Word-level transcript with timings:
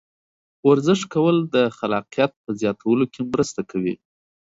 ورزش 0.69 1.01
کول 1.13 1.37
د 1.55 1.55
خلاقیت 1.77 2.31
په 2.43 2.49
زیاتولو 2.61 3.05
کې 3.13 3.21
مرسته 3.31 3.61
کوي. 3.71 3.95